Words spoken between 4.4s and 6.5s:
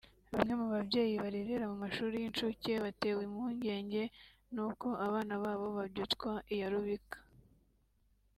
n’uko abana babo babyutswa